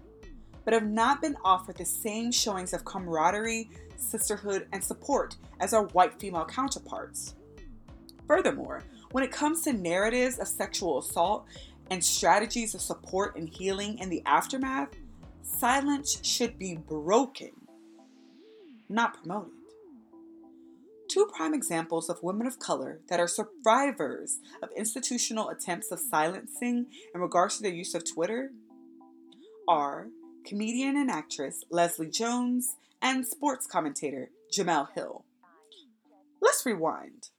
but 0.64 0.72
have 0.72 0.86
not 0.86 1.20
been 1.20 1.36
offered 1.44 1.76
the 1.76 1.84
same 1.84 2.32
showings 2.32 2.72
of 2.72 2.84
camaraderie, 2.84 3.68
sisterhood, 3.96 4.66
and 4.72 4.82
support 4.82 5.36
as 5.60 5.74
our 5.74 5.84
white 5.88 6.18
female 6.18 6.46
counterparts. 6.46 7.34
Furthermore, 8.26 8.82
when 9.10 9.22
it 9.22 9.30
comes 9.30 9.62
to 9.62 9.72
narratives 9.74 10.38
of 10.38 10.48
sexual 10.48 10.98
assault 10.98 11.44
and 11.90 12.02
strategies 12.02 12.74
of 12.74 12.80
support 12.80 13.36
and 13.36 13.48
healing 13.48 13.98
in 13.98 14.08
the 14.08 14.22
aftermath, 14.24 14.88
silence 15.42 16.18
should 16.22 16.58
be 16.58 16.76
broken, 16.76 17.50
not 18.94 19.18
promoted. 19.18 19.52
Two 21.08 21.26
prime 21.34 21.52
examples 21.52 22.08
of 22.08 22.22
women 22.22 22.46
of 22.46 22.58
color 22.58 23.00
that 23.08 23.20
are 23.20 23.28
survivors 23.28 24.38
of 24.62 24.70
institutional 24.76 25.50
attempts 25.50 25.90
of 25.90 26.00
silencing 26.00 26.86
in 27.14 27.20
regards 27.20 27.56
to 27.56 27.62
their 27.62 27.72
use 27.72 27.94
of 27.94 28.10
Twitter 28.10 28.50
are 29.68 30.08
comedian 30.46 30.96
and 30.96 31.10
actress 31.10 31.64
Leslie 31.70 32.08
Jones 32.08 32.76
and 33.02 33.26
sports 33.26 33.66
commentator 33.66 34.30
Jemele 34.52 34.88
Hill. 34.94 35.24
Let's 36.40 36.64
rewind. 36.64 37.30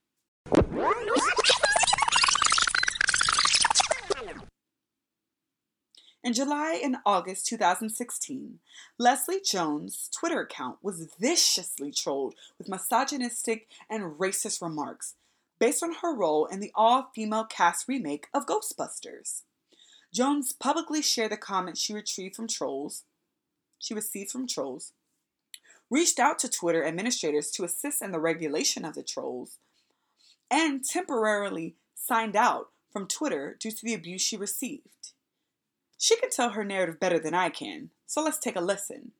In 6.25 6.33
July 6.33 6.81
and 6.83 6.97
August 7.05 7.45
2016, 7.45 8.57
Leslie 8.97 9.41
Jones' 9.45 10.09
Twitter 10.11 10.41
account 10.41 10.79
was 10.81 11.13
viciously 11.19 11.91
trolled 11.91 12.33
with 12.57 12.67
misogynistic 12.67 13.67
and 13.91 14.17
racist 14.17 14.59
remarks 14.59 15.13
based 15.59 15.83
on 15.83 15.93
her 16.01 16.15
role 16.15 16.47
in 16.47 16.61
the 16.61 16.71
all 16.73 17.11
female 17.13 17.43
cast 17.43 17.87
remake 17.87 18.25
of 18.33 18.47
Ghostbusters. 18.47 19.43
Jones 20.11 20.51
publicly 20.51 21.03
shared 21.03 21.31
the 21.31 21.37
comments 21.37 21.79
she 21.79 21.93
retrieved 21.93 22.35
from 22.35 22.47
trolls, 22.47 23.03
she 23.77 23.93
received 23.93 24.31
from 24.31 24.47
trolls, 24.47 24.93
reached 25.91 26.17
out 26.17 26.39
to 26.39 26.49
Twitter 26.49 26.83
administrators 26.83 27.51
to 27.51 27.63
assist 27.63 28.01
in 28.01 28.11
the 28.11 28.19
regulation 28.19 28.83
of 28.83 28.95
the 28.95 29.03
trolls, 29.03 29.59
and 30.49 30.83
temporarily 30.83 31.75
signed 31.93 32.35
out 32.35 32.69
from 32.91 33.07
Twitter 33.07 33.55
due 33.59 33.69
to 33.69 33.85
the 33.85 33.93
abuse 33.93 34.23
she 34.23 34.35
received. 34.35 35.11
She 36.05 36.15
can 36.17 36.29
tell 36.29 36.49
her 36.49 36.63
narrative 36.63 36.99
better 36.99 37.17
than 37.17 37.33
I 37.33 37.49
can, 37.49 37.89
so 38.05 38.21
let's 38.23 38.37
take 38.37 38.55
a 38.55 38.61
listen. 38.61 39.11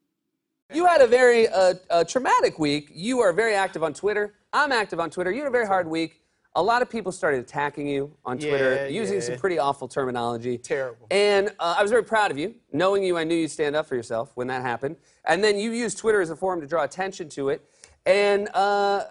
You 0.72 0.86
had 0.86 1.02
a 1.02 1.08
very 1.08 1.48
uh, 1.48 1.74
uh, 1.90 2.04
traumatic 2.04 2.60
week. 2.60 2.92
You 2.94 3.22
are 3.22 3.34
very 3.34 3.56
active 3.56 3.82
on 3.82 3.92
Twitter. 3.92 4.36
I'm 4.54 4.72
active 4.72 5.00
on 5.00 5.10
Twitter. 5.10 5.32
You 5.32 5.40
had 5.40 5.48
a 5.48 5.52
very 5.52 5.66
hard 5.66 5.88
week. 5.88 6.22
A 6.56 6.62
lot 6.62 6.84
of 6.84 6.90
people 6.92 7.12
started 7.12 7.40
attacking 7.40 7.88
you 7.88 8.16
on 8.24 8.38
Twitter, 8.38 8.76
Yeah, 8.76 8.86
using 8.86 9.16
yeah. 9.16 9.22
some 9.22 9.38
pretty 9.38 9.58
awful 9.58 9.88
terminology. 9.88 10.60
Terrible. 10.60 11.08
And 11.10 11.50
uh, 11.60 11.74
I 11.76 11.82
was 11.82 11.90
very 11.90 12.04
proud 12.04 12.30
of 12.30 12.38
you. 12.38 12.54
Knowing 12.72 13.02
you, 13.04 13.18
I 13.18 13.24
knew 13.24 13.34
you'd 13.36 13.50
stand 13.50 13.76
up 13.76 13.88
for 13.88 13.96
yourself 13.96 14.34
when 14.36 14.46
that 14.50 14.62
happened. 14.62 14.98
And 15.26 15.44
then 15.44 15.58
you 15.58 15.72
used 15.72 15.98
Twitter 15.98 16.22
as 16.22 16.30
a 16.30 16.36
forum 16.36 16.62
to 16.62 16.68
draw 16.68 16.84
attention 16.84 17.30
to 17.30 17.50
it. 17.50 17.68
And 18.06 18.48
uh, 18.54 19.06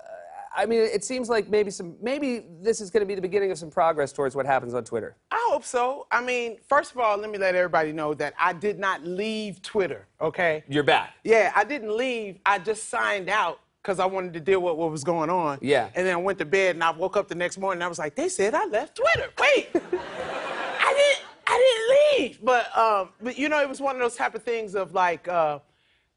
I 0.56 0.66
mean, 0.66 0.80
it 0.80 1.04
seems 1.04 1.28
like 1.28 1.48
maybe 1.48 1.70
some, 1.70 1.96
maybe 2.00 2.44
this 2.60 2.80
is 2.80 2.90
going 2.90 3.00
to 3.00 3.06
be 3.06 3.14
the 3.14 3.22
beginning 3.22 3.50
of 3.50 3.58
some 3.58 3.70
progress 3.70 4.12
towards 4.12 4.36
what 4.36 4.46
happens 4.46 4.74
on 4.74 4.84
Twitter. 4.84 5.16
I 5.30 5.48
hope 5.50 5.64
so. 5.64 6.06
I 6.10 6.22
mean, 6.22 6.58
first 6.68 6.92
of 6.92 6.98
all, 6.98 7.16
let 7.16 7.30
me 7.30 7.38
let 7.38 7.54
everybody 7.54 7.92
know 7.92 8.14
that 8.14 8.34
I 8.38 8.52
did 8.52 8.78
not 8.78 9.04
leave 9.04 9.60
Twitter, 9.62 10.06
okay? 10.20 10.62
You're 10.68 10.84
back. 10.84 11.14
Yeah, 11.24 11.52
I 11.56 11.64
didn't 11.64 11.96
leave. 11.96 12.38
I 12.46 12.58
just 12.58 12.88
signed 12.88 13.28
out 13.28 13.60
because 13.82 13.98
I 13.98 14.06
wanted 14.06 14.32
to 14.34 14.40
deal 14.40 14.60
with 14.60 14.76
what 14.76 14.90
was 14.90 15.04
going 15.04 15.28
on. 15.28 15.58
Yeah. 15.60 15.90
And 15.94 16.06
then 16.06 16.14
I 16.14 16.16
went 16.16 16.38
to 16.38 16.44
bed 16.44 16.76
and 16.76 16.82
I 16.82 16.90
woke 16.90 17.16
up 17.16 17.28
the 17.28 17.34
next 17.34 17.58
morning 17.58 17.78
and 17.78 17.84
I 17.84 17.88
was 17.88 17.98
like, 17.98 18.14
they 18.14 18.28
said 18.28 18.54
I 18.54 18.64
left 18.66 18.96
Twitter. 18.96 19.30
Wait. 19.38 19.68
I 19.74 20.94
didn't 20.94 21.24
I 21.46 22.16
didn't 22.16 22.28
leave. 22.28 22.38
But 22.42 22.76
um, 22.76 23.10
but 23.22 23.38
you 23.38 23.48
know, 23.48 23.60
it 23.60 23.68
was 23.68 23.80
one 23.80 23.94
of 23.94 24.00
those 24.00 24.16
type 24.16 24.34
of 24.34 24.42
things 24.42 24.74
of 24.74 24.94
like 24.94 25.28
uh, 25.28 25.58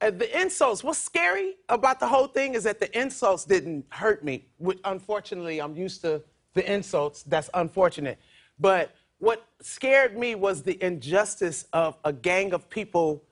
uh, 0.01 0.11
the 0.11 0.39
insults. 0.39 0.83
What's 0.83 0.99
scary 0.99 1.55
about 1.69 1.99
the 1.99 2.07
whole 2.07 2.27
thing 2.27 2.53
is 2.53 2.63
that 2.63 2.79
the 2.79 2.97
insults 2.97 3.45
didn't 3.45 3.85
hurt 3.89 4.23
me. 4.23 4.45
Which, 4.57 4.79
unfortunately, 4.83 5.59
I'm 5.59 5.75
used 5.75 6.01
to 6.01 6.21
the 6.53 6.71
insults. 6.71 7.23
That's 7.23 7.49
unfortunate. 7.53 8.19
But 8.59 8.95
what 9.19 9.45
scared 9.61 10.17
me 10.17 10.35
was 10.35 10.63
the 10.63 10.81
injustice 10.83 11.65
of 11.73 11.97
a 12.03 12.13
gang 12.13 12.53
of 12.53 12.69
people 12.69 13.23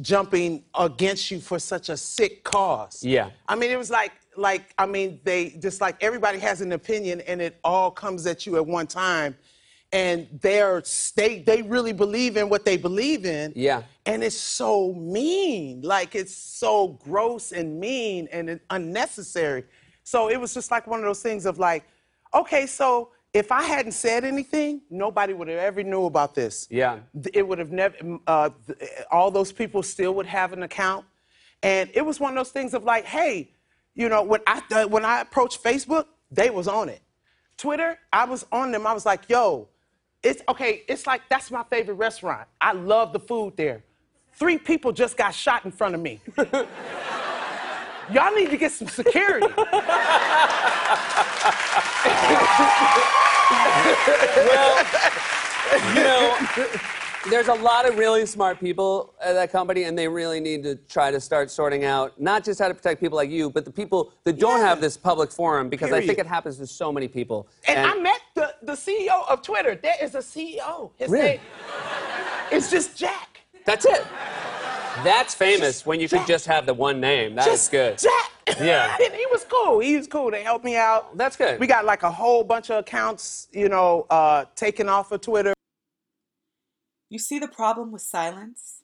jumping 0.00 0.64
against 0.78 1.30
you 1.30 1.40
for 1.40 1.58
such 1.58 1.88
a 1.88 1.96
sick 1.96 2.44
cause. 2.44 3.02
Yeah. 3.02 3.30
I 3.48 3.54
mean, 3.54 3.70
it 3.70 3.78
was 3.78 3.90
like, 3.90 4.12
like 4.36 4.74
I 4.76 4.86
mean, 4.86 5.20
they 5.24 5.50
just 5.50 5.80
like 5.80 6.02
everybody 6.02 6.38
has 6.40 6.60
an 6.60 6.72
opinion, 6.72 7.20
and 7.22 7.40
it 7.40 7.58
all 7.62 7.90
comes 7.90 8.26
at 8.26 8.46
you 8.46 8.56
at 8.56 8.66
one 8.66 8.86
time, 8.86 9.36
and 9.94 10.26
they're 10.42 10.82
they 11.16 11.38
they 11.38 11.62
really 11.62 11.92
believe 11.92 12.36
in 12.36 12.48
what 12.48 12.64
they 12.64 12.76
believe 12.76 13.24
in. 13.24 13.52
Yeah. 13.54 13.82
And 14.04 14.22
it's 14.24 14.36
so 14.36 14.92
mean, 14.94 15.82
like 15.82 16.14
it's 16.14 16.36
so 16.36 16.88
gross 17.04 17.52
and 17.52 17.78
mean 17.80 18.28
and 18.32 18.60
unnecessary. 18.70 19.64
So 20.02 20.28
it 20.28 20.38
was 20.38 20.52
just 20.52 20.70
like 20.70 20.86
one 20.86 20.98
of 20.98 21.06
those 21.06 21.22
things 21.22 21.46
of 21.46 21.58
like, 21.58 21.84
okay, 22.34 22.66
so 22.66 23.10
if 23.32 23.50
I 23.52 23.62
hadn't 23.62 23.92
said 23.92 24.24
anything, 24.24 24.82
nobody 24.90 25.32
would 25.32 25.48
have 25.48 25.58
ever 25.58 25.82
knew 25.82 26.04
about 26.06 26.34
this 26.34 26.66
Yeah. 26.70 26.98
it 27.32 27.46
would 27.46 27.58
have 27.58 27.72
never 27.72 27.96
uh, 28.26 28.50
all 29.10 29.30
those 29.30 29.52
people 29.52 29.82
still 29.82 30.12
would 30.16 30.26
have 30.26 30.52
an 30.52 30.62
account 30.64 31.04
and 31.62 31.88
it 31.94 32.04
was 32.04 32.20
one 32.20 32.32
of 32.32 32.36
those 32.36 32.50
things 32.50 32.74
of 32.74 32.84
like 32.84 33.04
hey 33.06 33.50
you 33.94 34.08
know 34.08 34.22
when 34.22 34.40
i 34.46 34.60
uh, 34.72 34.86
when 34.86 35.04
i 35.04 35.20
approached 35.20 35.62
facebook 35.62 36.06
they 36.30 36.50
was 36.50 36.68
on 36.68 36.88
it 36.88 37.00
twitter 37.56 37.98
i 38.12 38.24
was 38.24 38.44
on 38.52 38.70
them 38.72 38.86
i 38.86 38.92
was 38.92 39.06
like 39.06 39.22
yo 39.28 39.68
it's 40.24 40.42
okay 40.48 40.82
it's 40.88 41.06
like 41.06 41.22
that's 41.28 41.50
my 41.50 41.62
favorite 41.64 41.94
restaurant. 41.94 42.46
I 42.60 42.72
love 42.72 43.12
the 43.12 43.20
food 43.20 43.56
there. 43.56 43.82
Three 44.32 44.58
people 44.58 44.90
just 44.92 45.16
got 45.16 45.34
shot 45.34 45.64
in 45.64 45.70
front 45.70 45.94
of 45.94 46.00
me. 46.00 46.20
Y'all 48.12 48.34
need 48.34 48.50
to 48.50 48.56
get 48.56 48.72
some 48.72 48.88
security. 48.88 49.46
Well, 54.36 54.84
you 55.94 56.02
know, 56.02 56.36
there's 57.30 57.48
a 57.48 57.54
lot 57.54 57.88
of 57.88 57.96
really 57.96 58.26
smart 58.26 58.60
people 58.60 59.14
at 59.22 59.32
that 59.34 59.50
company, 59.52 59.84
and 59.84 59.96
they 59.96 60.08
really 60.08 60.40
need 60.40 60.62
to 60.64 60.74
try 60.76 61.10
to 61.10 61.20
start 61.20 61.50
sorting 61.50 61.84
out 61.84 62.18
not 62.20 62.44
just 62.44 62.60
how 62.60 62.68
to 62.68 62.74
protect 62.74 63.00
people 63.00 63.16
like 63.16 63.30
you, 63.30 63.50
but 63.50 63.64
the 63.64 63.70
people 63.70 64.12
that 64.24 64.38
don't 64.38 64.58
Yeah. 64.60 64.66
have 64.68 64.80
this 64.80 64.96
public 64.96 65.30
forum, 65.30 65.68
because 65.68 65.92
I 65.92 66.04
think 66.06 66.18
it 66.18 66.26
happens 66.26 66.58
to 66.58 66.66
so 66.66 66.92
many 66.92 67.08
people. 67.08 67.46
And, 67.66 67.78
I 67.80 67.98
met 68.00 68.20
the, 68.64 68.72
the 68.72 68.72
CEO 68.72 69.28
of 69.28 69.42
Twitter. 69.42 69.74
There 69.74 69.96
is 70.02 70.14
a 70.14 70.18
CEO. 70.18 70.90
His 70.96 71.10
Really? 71.10 71.28
name 71.28 71.40
it's 72.50 72.70
just 72.70 72.96
Jack. 72.96 73.40
that's 73.64 73.84
it. 73.84 74.04
That's 75.02 75.34
famous 75.34 75.84
when 75.84 76.00
you 76.00 76.08
could 76.08 76.26
just 76.26 76.46
have 76.46 76.66
the 76.66 76.74
one 76.74 77.00
name. 77.00 77.34
That 77.34 77.46
is 77.48 77.52
just 77.54 77.70
good. 77.72 77.98
Jack. 77.98 78.58
Yeah. 78.60 78.96
and 79.04 79.12
he 79.14 79.26
was 79.32 79.44
cool. 79.44 79.80
He 79.80 79.96
was 79.96 80.06
cool. 80.06 80.30
They 80.30 80.42
helped 80.42 80.64
me 80.64 80.76
out. 80.76 81.16
That's 81.16 81.36
good. 81.36 81.58
We 81.58 81.66
got 81.66 81.84
like 81.84 82.02
a 82.04 82.10
whole 82.10 82.44
bunch 82.44 82.70
of 82.70 82.78
accounts, 82.78 83.48
you 83.52 83.68
know, 83.68 84.06
uh, 84.10 84.44
taken 84.54 84.88
off 84.88 85.10
of 85.10 85.20
Twitter. 85.20 85.52
You 87.10 87.18
see 87.18 87.38
the 87.38 87.48
problem 87.48 87.90
with 87.90 88.02
silence? 88.02 88.82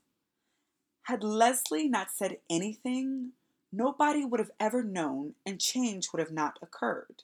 Had 1.05 1.23
Leslie 1.23 1.89
not 1.89 2.09
said 2.13 2.39
anything, 2.49 3.33
nobody 3.73 4.25
would 4.25 4.41
have 4.41 4.51
ever 4.59 4.83
known 4.83 5.35
and 5.47 5.61
change 5.61 6.09
would 6.13 6.21
have 6.21 6.33
not 6.33 6.59
occurred. 6.63 7.23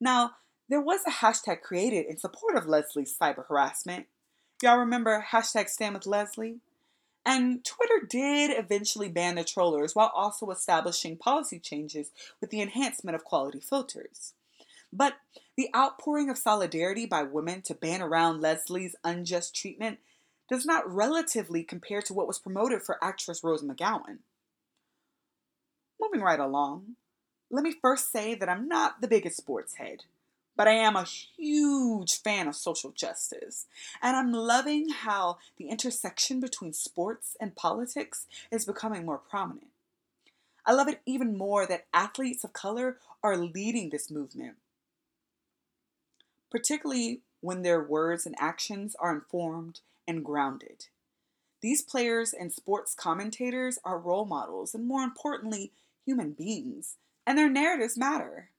Now, 0.00 0.32
There 0.68 0.80
was 0.80 1.00
a 1.06 1.10
hashtag 1.10 1.62
created 1.62 2.06
in 2.06 2.18
support 2.18 2.56
of 2.56 2.66
Leslie's 2.66 3.16
cyber 3.16 3.46
harassment. 3.46 4.06
Y'all 4.62 4.78
remember 4.78 5.26
hashtag 5.30 5.68
stand 5.68 5.94
with 5.94 6.06
Leslie? 6.06 6.60
And 7.24 7.64
Twitter 7.64 8.06
did 8.08 8.56
eventually 8.56 9.08
ban 9.08 9.34
the 9.34 9.44
trollers 9.44 9.94
while 9.94 10.12
also 10.14 10.50
establishing 10.50 11.16
policy 11.16 11.58
changes 11.58 12.10
with 12.40 12.50
the 12.50 12.60
enhancement 12.60 13.14
of 13.14 13.24
quality 13.24 13.60
filters. 13.60 14.34
But 14.92 15.14
the 15.56 15.68
outpouring 15.74 16.30
of 16.30 16.38
solidarity 16.38 17.06
by 17.06 17.22
women 17.24 17.62
to 17.62 17.74
ban 17.74 18.00
around 18.00 18.40
Leslie's 18.40 18.96
unjust 19.04 19.54
treatment 19.54 19.98
does 20.48 20.64
not 20.64 20.90
relatively 20.90 21.64
compare 21.64 22.00
to 22.02 22.14
what 22.14 22.28
was 22.28 22.38
promoted 22.38 22.82
for 22.82 23.02
actress 23.02 23.42
Rose 23.42 23.62
McGowan. 23.62 24.18
Moving 26.00 26.20
right 26.20 26.38
along, 26.38 26.96
let 27.50 27.64
me 27.64 27.74
first 27.82 28.12
say 28.12 28.34
that 28.34 28.48
I'm 28.48 28.68
not 28.68 29.00
the 29.00 29.08
biggest 29.08 29.36
sports 29.36 29.74
head, 29.74 30.04
but 30.56 30.66
I 30.66 30.72
am 30.72 30.96
a 30.96 31.04
huge 31.04 32.20
fan 32.22 32.48
of 32.48 32.56
social 32.56 32.90
justice, 32.90 33.66
and 34.02 34.16
I'm 34.16 34.32
loving 34.32 34.88
how 34.88 35.38
the 35.58 35.68
intersection 35.68 36.40
between 36.40 36.72
sports 36.72 37.36
and 37.40 37.54
politics 37.54 38.26
is 38.50 38.64
becoming 38.64 39.04
more 39.04 39.18
prominent. 39.18 39.68
I 40.64 40.72
love 40.72 40.88
it 40.88 41.02
even 41.06 41.36
more 41.36 41.66
that 41.66 41.86
athletes 41.94 42.42
of 42.42 42.52
color 42.52 42.96
are 43.22 43.36
leading 43.36 43.90
this 43.90 44.10
movement, 44.10 44.56
particularly 46.50 47.20
when 47.40 47.62
their 47.62 47.82
words 47.82 48.26
and 48.26 48.34
actions 48.38 48.96
are 48.98 49.14
informed 49.14 49.80
and 50.08 50.24
grounded. 50.24 50.86
These 51.60 51.82
players 51.82 52.32
and 52.32 52.52
sports 52.52 52.94
commentators 52.94 53.78
are 53.84 53.98
role 53.98 54.24
models 54.24 54.74
and, 54.74 54.86
more 54.86 55.02
importantly, 55.02 55.72
human 56.04 56.32
beings, 56.32 56.96
and 57.26 57.36
their 57.36 57.48
narratives 57.48 57.96
matter. 57.96 58.50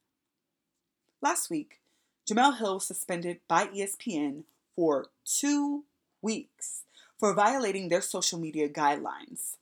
Last 1.21 1.49
week, 1.49 1.79
Jemele 2.27 2.57
Hill 2.57 2.73
was 2.75 2.85
suspended 2.85 3.39
by 3.47 3.67
ESPN 3.67 4.43
for 4.75 5.07
two 5.23 5.85
weeks 6.21 6.83
for 7.17 7.33
violating 7.33 7.87
their 7.87 8.01
social 8.01 8.37
media 8.37 8.67
guidelines. 8.67 9.55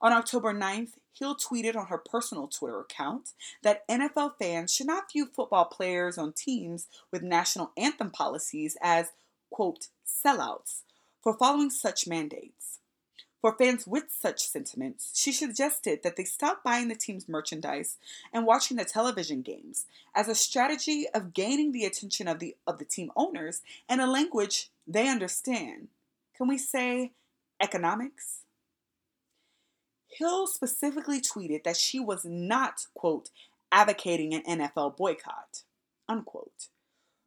On 0.00 0.12
October 0.12 0.54
9th, 0.54 0.92
Hill 1.12 1.36
tweeted 1.36 1.76
on 1.76 1.86
her 1.86 1.98
personal 1.98 2.48
Twitter 2.48 2.80
account 2.80 3.32
that 3.62 3.86
NFL 3.88 4.32
fans 4.38 4.74
should 4.74 4.86
not 4.86 5.12
view 5.12 5.26
football 5.26 5.66
players 5.66 6.16
on 6.16 6.32
teams 6.32 6.86
with 7.12 7.22
national 7.22 7.72
anthem 7.76 8.10
policies 8.10 8.78
as, 8.82 9.12
quote, 9.50 9.88
sellouts 10.06 10.80
for 11.22 11.36
following 11.36 11.70
such 11.70 12.06
mandates. 12.06 12.78
For 13.46 13.54
fans 13.56 13.86
with 13.86 14.06
such 14.10 14.48
sentiments, 14.48 15.12
she 15.14 15.30
suggested 15.30 16.02
that 16.02 16.16
they 16.16 16.24
stop 16.24 16.64
buying 16.64 16.88
the 16.88 16.96
team's 16.96 17.28
merchandise 17.28 17.96
and 18.32 18.44
watching 18.44 18.76
the 18.76 18.84
television 18.84 19.42
games 19.42 19.86
as 20.16 20.26
a 20.26 20.34
strategy 20.34 21.06
of 21.14 21.32
gaining 21.32 21.70
the 21.70 21.84
attention 21.84 22.26
of 22.26 22.40
the 22.40 22.56
of 22.66 22.80
the 22.80 22.84
team 22.84 23.12
owners 23.14 23.62
in 23.88 24.00
a 24.00 24.10
language 24.10 24.72
they 24.84 25.06
understand. 25.08 25.86
Can 26.36 26.48
we 26.48 26.58
say 26.58 27.12
economics? 27.62 28.40
Hill 30.08 30.48
specifically 30.48 31.20
tweeted 31.20 31.62
that 31.62 31.76
she 31.76 32.00
was 32.00 32.24
not, 32.24 32.86
quote, 32.94 33.30
advocating 33.70 34.34
an 34.34 34.42
NFL 34.58 34.96
boycott, 34.96 35.62
unquote. 36.08 36.66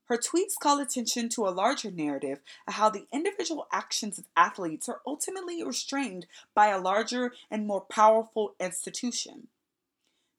Her 0.10 0.17
tweets 0.17 0.56
call 0.60 0.80
attention 0.80 1.30
to 1.30 1.48
a 1.48 1.54
larger 1.54 1.91
narrative 1.91 2.39
of 2.67 2.74
how 2.74 2.89
the 2.89 3.06
individual 3.13 3.67
actions 3.72 4.17
of 4.17 4.26
athletes 4.36 4.89
are 4.89 5.02
ultimately 5.06 5.63
restrained 5.63 6.26
by 6.56 6.67
a 6.67 6.82
larger 6.82 7.32
and 7.52 7.67
more 7.67 7.82
powerful 7.82 8.56
institution 8.60 9.48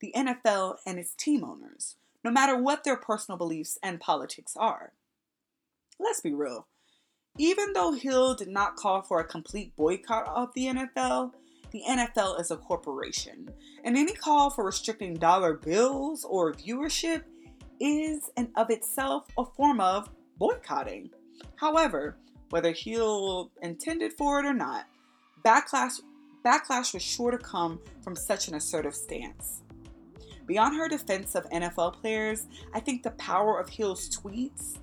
the 0.01 0.13
NFL 0.17 0.77
and 0.87 0.99
its 0.99 1.15
team 1.15 1.45
owners, 1.45 1.97
no 2.25 2.31
matter 2.31 2.57
what 2.57 2.85
their 2.85 2.97
personal 2.97 3.37
beliefs 3.37 3.79
and 3.83 4.01
politics 4.01 4.57
are. 4.57 4.95
Let's 5.99 6.23
be 6.23 6.33
real. 6.33 6.67
Even 7.39 7.75
though 7.75 7.93
Hill 7.93 8.35
did 8.35 8.49
not 8.49 8.77
call 8.77 9.03
for 9.03 9.21
a 9.21 9.25
complete 9.25 9.77
boycott 9.77 10.27
of 10.27 10.55
the 10.55 10.65
NFL, 10.65 11.33
the 11.71 11.83
NFL 11.87 12.41
is 12.41 12.51
a 12.51 12.57
corporation, 12.57 13.51
and 13.85 13.97
any 13.97 14.15
call 14.15 14.49
for 14.49 14.65
restricting 14.65 15.15
dollar 15.15 15.53
bills 15.53 16.25
or 16.25 16.55
viewership 16.55 17.25
is 17.81 18.31
and 18.37 18.49
of 18.57 18.71
itself 18.71 19.27
a 19.39 19.45
form 19.45 19.81
of 19.81 20.11
boycotting. 20.39 21.11
However, 21.57 22.17
whether 22.51 22.73
Hill 22.73 23.51
intended 23.63 24.13
for 24.13 24.41
it 24.41 24.47
or 24.47 24.53
not, 24.53 24.87
backlash, 25.45 26.01
backlash 26.45 26.95
was 26.95 27.03
sure 27.03 27.31
to 27.31 27.39
come 27.39 27.81
from 28.03 28.15
such 28.15 28.49
an 28.49 28.55
assertive 28.55 28.95
stance. 28.95 29.63
Beyond 30.47 30.77
her 30.77 30.89
defense 30.89 31.35
of 31.35 31.49
NFL 31.51 32.01
players, 32.01 32.47
I 32.75 32.81
think 32.81 33.03
the 33.03 33.13
power 33.13 33.61
of 33.61 33.69
Hill's 33.69 34.09
tweets 34.09 34.79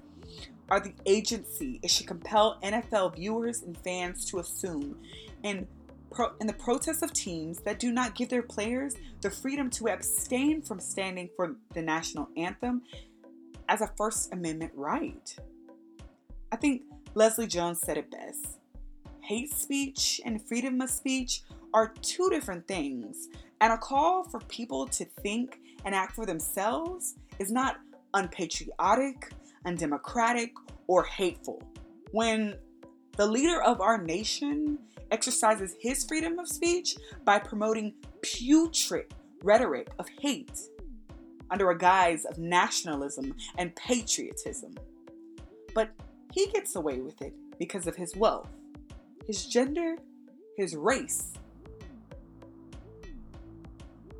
are 0.70 0.80
the 0.80 0.94
agency 1.06 1.80
it 1.84 1.92
should 1.92 2.08
compel 2.08 2.60
NFL 2.64 3.16
viewers 3.16 3.64
and 3.64 3.78
fans 3.78 4.26
to 4.26 4.40
assume 4.40 4.98
in 5.44 5.68
pro- 6.12 6.34
in 6.39 6.48
the 6.48 6.54
protests 6.54 7.02
of 7.02 7.13
teams 7.13 7.60
that 7.60 7.80
do 7.80 7.91
not 7.91 8.15
give 8.15 8.30
their 8.30 8.43
players 8.43 8.96
the 9.22 9.30
freedom 9.30 9.70
to 9.72 9.88
abstain 9.88 10.62
from 10.62 10.80
standing 10.80 11.30
for 11.36 11.56
the 11.74 11.82
national 11.82 12.30
anthem 12.38 12.82
as 13.70 13.82
a 13.82 13.91
First 13.98 14.34
Amendment 14.34 14.72
right. 14.76 15.36
I 16.52 16.56
think 16.56 16.84
Leslie 17.13 17.48
Jones 17.48 17.82
said 17.82 17.98
it 17.98 18.10
best. 18.12 18.60
Hate 19.22 19.54
speech 19.54 20.22
and 20.24 20.41
freedom 20.48 20.80
of 20.82 20.89
speech 20.89 21.41
are 21.74 21.93
two 22.02 22.30
different 22.30 22.67
things, 22.67 23.28
and 23.60 23.74
a 23.74 23.78
call 23.78 24.24
for 24.24 24.39
people 24.41 24.88
to 24.88 25.06
think 25.22 25.60
and 25.84 25.93
act 25.93 26.15
for 26.15 26.26
themselves 26.26 27.15
is 27.39 27.52
not 27.52 27.78
unpatriotic, 28.13 29.32
undemocratic, 29.65 30.54
or 30.88 31.04
hateful. 31.04 31.62
When 32.12 32.56
the 33.17 33.26
leader 33.26 33.62
of 33.62 33.82
our 33.82 33.98
nation 33.98 34.80
exercises 35.12 35.76
his 35.80 36.06
freedom 36.06 36.39
of 36.39 36.48
speech 36.48 36.96
by 37.24 37.39
promoting 37.39 37.93
putrid 38.22 39.13
rhetoric 39.43 39.89
of 40.00 40.08
hate 40.22 40.60
under 41.50 41.70
a 41.70 41.78
guise 41.78 42.26
of 42.26 42.38
nationalism 42.38 43.36
and 43.58 43.76
patriotism. 43.76 44.76
But 45.74 45.91
he 46.34 46.48
gets 46.48 46.76
away 46.76 47.00
with 47.00 47.22
it 47.22 47.34
because 47.58 47.88
of 47.88 47.96
his 47.96 48.15
wealth, 48.15 48.50
his 49.26 49.46
gender, 49.46 49.96
his 50.58 50.76
race, 50.76 51.34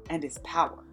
and 0.10 0.24
his 0.24 0.38
power. 0.40 0.84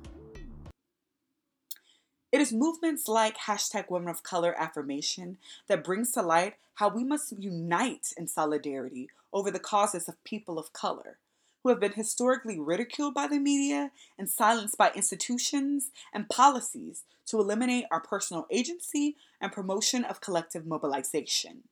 It 2.33 2.41
is 2.41 2.53
movements 2.53 3.07
like 3.07 3.37
hashtag 3.39 3.89
Women 3.89 4.09
of 4.09 4.25
Color 4.25 4.59
Affirmation 4.59 5.39
that 5.69 5.85
brings 5.85 6.11
to 6.13 6.23
light 6.23 6.55
how 6.75 6.89
we 6.89 7.05
must 7.05 7.33
unite 7.39 8.09
in 8.17 8.27
solidarity 8.27 9.09
over 9.35 9.51
the 9.51 9.59
causes 9.59 10.09
of 10.09 10.25
people 10.25 10.59
of 10.59 10.73
color 10.73 11.19
who 11.63 11.69
have 11.69 11.81
been 11.81 11.93
historically 11.93 12.59
ridiculed 12.59 13.13
by 13.13 13.27
the 13.27 13.39
media 13.39 13.91
and 14.19 14.31
silenced 14.31 14.79
by 14.79 14.91
institutions 14.95 15.91
and 16.15 16.31
policies 16.31 17.03
to 17.27 17.39
eliminate 17.39 17.85
our 17.91 18.01
personal 18.01 18.47
agency 18.51 19.17
and 19.41 19.53
promotion 19.53 20.05
of 20.05 20.23
collective 20.23 20.65
mobilization. 20.65 21.65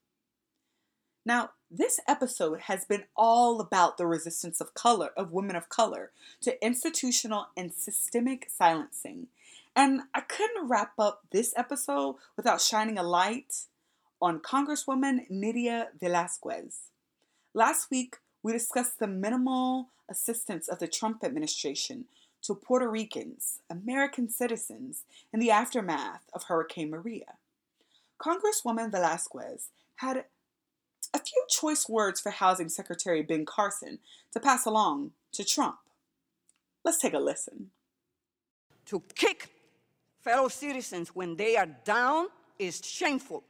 Now, 1.24 1.50
this 1.70 2.00
episode 2.06 2.62
has 2.62 2.84
been 2.84 3.04
all 3.16 3.60
about 3.60 3.96
the 3.96 4.06
resistance 4.06 4.60
of 4.60 4.74
color 4.74 5.10
of 5.16 5.32
women 5.32 5.56
of 5.56 5.70
color 5.70 6.10
to 6.42 6.62
institutional 6.62 7.46
and 7.56 7.72
systemic 7.72 8.50
silencing 8.50 9.28
and 9.74 10.02
I 10.14 10.20
couldn't 10.20 10.68
wrap 10.68 10.92
up 10.98 11.22
this 11.30 11.54
episode 11.56 12.16
without 12.36 12.60
shining 12.60 12.98
a 12.98 13.02
light 13.02 13.66
on 14.20 14.40
Congresswoman 14.40 15.28
Nydia 15.30 15.88
Velázquez. 16.00 16.91
Last 17.54 17.90
week, 17.90 18.16
we 18.42 18.52
discussed 18.52 18.98
the 18.98 19.06
minimal 19.06 19.90
assistance 20.08 20.68
of 20.68 20.78
the 20.78 20.88
Trump 20.88 21.22
administration 21.22 22.06
to 22.42 22.54
Puerto 22.54 22.88
Ricans, 22.88 23.60
American 23.68 24.28
citizens, 24.30 25.04
in 25.32 25.38
the 25.38 25.50
aftermath 25.50 26.22
of 26.32 26.44
Hurricane 26.44 26.90
Maria. 26.90 27.36
Congresswoman 28.18 28.90
Velázquez 28.90 29.66
had 29.96 30.24
a 31.12 31.18
few 31.18 31.44
choice 31.48 31.88
words 31.88 32.20
for 32.20 32.30
Housing 32.30 32.70
Secretary 32.70 33.22
Ben 33.22 33.44
Carson 33.44 33.98
to 34.32 34.40
pass 34.40 34.64
along 34.64 35.12
to 35.32 35.44
Trump. 35.44 35.76
Let's 36.84 36.98
take 36.98 37.12
a 37.12 37.18
listen. 37.18 37.70
To 38.86 39.02
kick 39.14 39.50
fellow 40.22 40.48
citizens 40.48 41.14
when 41.14 41.36
they 41.36 41.56
are 41.56 41.68
down 41.84 42.28
is 42.58 42.80
shameful. 42.82 43.44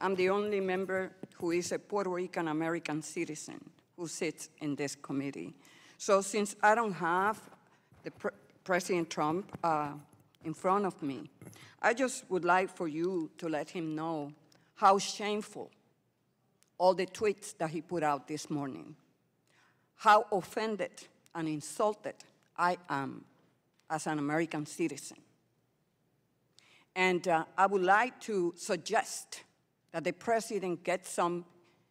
I'm 0.00 0.14
the 0.14 0.30
only 0.30 0.60
member 0.60 1.12
who 1.34 1.50
is 1.50 1.72
a 1.72 1.78
Puerto 1.78 2.10
Rican 2.10 2.48
American 2.48 3.02
citizen 3.02 3.60
who 3.96 4.06
sits 4.06 4.48
in 4.60 4.74
this 4.76 4.94
committee. 4.94 5.54
So 5.98 6.20
since 6.22 6.56
I 6.62 6.74
don't 6.74 6.92
have 6.92 7.38
the 8.02 8.10
pre 8.10 8.30
President 8.64 9.10
Trump 9.10 9.58
uh, 9.64 9.92
in 10.44 10.54
front 10.54 10.86
of 10.86 11.02
me, 11.02 11.30
I 11.82 11.94
just 11.94 12.24
would 12.30 12.44
like 12.44 12.68
for 12.68 12.88
you 12.88 13.30
to 13.38 13.48
let 13.48 13.70
him 13.70 13.94
know 13.94 14.32
how 14.74 14.98
shameful 14.98 15.70
all 16.78 16.94
the 16.94 17.06
tweets 17.06 17.56
that 17.58 17.70
he 17.70 17.80
put 17.80 18.02
out 18.02 18.26
this 18.26 18.48
morning, 18.48 18.96
how 19.96 20.26
offended 20.32 20.92
and 21.34 21.48
insulted 21.48 22.14
I 22.56 22.78
am 22.88 23.24
as 23.90 24.06
an 24.06 24.18
American 24.18 24.64
citizen. 24.66 25.18
And 26.94 27.26
uh, 27.28 27.44
I 27.56 27.66
would 27.66 27.82
like 27.82 28.20
to 28.22 28.54
suggest 28.56 29.42
that 29.92 30.04
the 30.04 30.12
president 30.12 30.84
get 30.84 31.06
some 31.06 31.44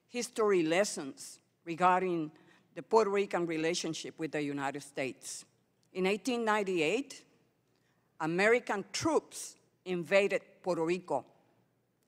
history 0.07 0.63
lessons 0.63 1.39
regarding 1.65 2.31
the 2.75 2.83
Puerto 2.83 3.09
Rican 3.09 3.45
relationship 3.45 4.17
with 4.17 4.31
the 4.31 4.41
United 4.41 4.81
States. 4.81 5.45
In 5.93 6.05
1898, 6.05 7.23
American 8.21 8.85
troops 8.91 9.55
invaded 9.85 10.41
Puerto 10.61 10.85
Rico. 10.85 11.25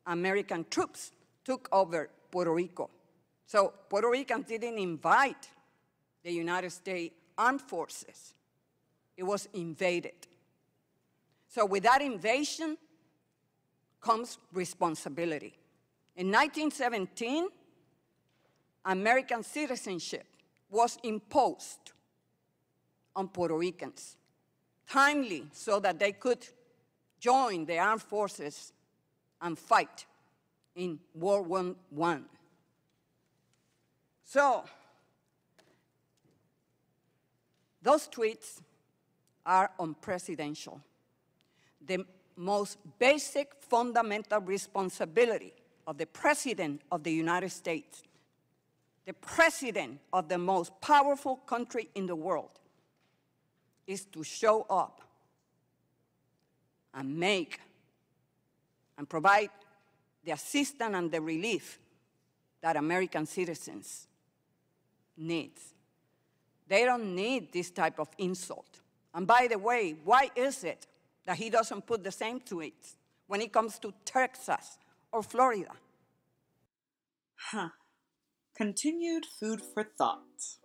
American 0.08 0.66
troops 0.70 1.12
took 1.44 1.68
over 1.72 2.10
Puerto 2.30 2.54
Rico. 2.54 2.90
So 3.46 3.74
Puerto 3.90 4.10
Ricans 4.10 4.48
didn't 4.48 4.78
invite 4.78 5.50
the 6.24 6.32
United 6.32 6.72
States 6.72 7.14
armed 7.38 7.62
forces. 7.62 8.34
It 9.18 9.24
was 9.24 9.48
invaded. 9.54 10.28
So 11.48 11.66
with 11.66 11.84
that 11.84 12.02
invasion 12.02 12.78
comes 14.00 14.38
responsibility. 14.54 15.54
In 16.16 16.28
1917, 16.28 17.48
American 18.86 19.44
citizenship 19.44 20.26
was 20.70 20.98
imposed 21.04 21.92
on 23.16 23.28
Puerto 23.28 23.58
Ricans, 23.58 24.18
timely 24.88 25.48
so 25.52 25.80
that 25.80 26.00
they 26.00 26.12
could 26.12 26.46
join 27.20 27.66
the 27.66 27.78
armed 27.78 28.02
forces 28.02 28.74
and 29.42 29.58
fight 29.58 30.06
in 30.76 31.00
World 31.14 31.48
War 31.48 31.76
I. 32.02 32.20
So, 34.24 34.64
those 37.82 38.08
tweets 38.08 38.62
are 39.46 39.72
unprecedented. 39.80 40.74
The 41.86 42.06
most 42.36 42.78
basic 42.98 43.54
fundamental 43.60 44.40
responsibility 44.40 45.54
of 45.92 45.98
the 45.98 46.06
President 46.06 46.82
of 46.90 47.04
the 47.04 47.12
United 47.12 47.50
States, 47.50 48.02
the 49.06 49.12
President 49.12 50.00
of 50.14 50.30
the 50.30 50.38
most 50.38 50.72
powerful 50.80 51.36
country 51.36 51.90
in 51.96 52.06
the 52.06 52.16
world, 52.16 52.62
is 53.86 54.06
to 54.06 54.24
show 54.24 54.66
up 54.70 55.02
and 56.94 57.18
make 57.18 57.60
and 58.98 59.10
provide 59.10 59.50
the 60.24 60.32
assistance 60.32 60.96
and 60.96 61.12
the 61.12 61.20
relief 61.20 61.78
that 62.62 62.78
American 62.78 63.26
citizens 63.26 64.08
need. 65.18 65.52
They 66.70 66.86
don't 66.86 67.14
need 67.14 67.52
this 67.52 67.70
type 67.70 68.00
of 68.00 68.08
insult. 68.18 68.80
And 69.14 69.28
by 69.28 69.48
the 69.50 69.60
way, 69.60 69.98
why 70.06 70.30
is 70.38 70.64
it 70.64 70.88
that 71.26 71.36
he 71.36 71.50
doesn't 71.50 71.86
put 71.86 72.02
the 72.02 72.14
same 72.14 72.40
tweets 72.40 72.96
when 73.28 73.42
it 73.42 73.52
comes 73.52 73.78
to 73.80 73.94
Texas 74.06 74.78
or 75.12 75.24
Florida? 75.24 75.72
Huh. 77.52 77.70
Continued 78.56 79.26
food 79.26 79.62
for 79.62 79.84
thought. 79.84 80.58